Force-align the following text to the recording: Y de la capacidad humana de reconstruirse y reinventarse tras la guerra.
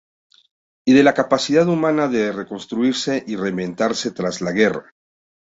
Y 0.83 0.93
de 0.95 1.03
la 1.03 1.13
capacidad 1.13 1.67
humana 1.69 2.07
de 2.07 2.31
reconstruirse 2.31 3.23
y 3.27 3.35
reinventarse 3.35 4.09
tras 4.09 4.41
la 4.41 4.51
guerra. 4.51 4.95